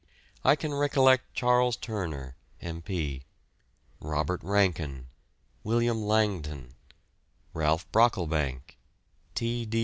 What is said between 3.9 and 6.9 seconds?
Robert Rankin, William Langton,